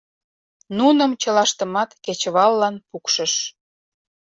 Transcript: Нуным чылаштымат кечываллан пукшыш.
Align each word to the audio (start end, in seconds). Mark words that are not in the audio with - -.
Нуным 0.77 1.11
чылаштымат 1.21 1.89
кечываллан 2.05 2.75
пукшыш. 2.89 3.33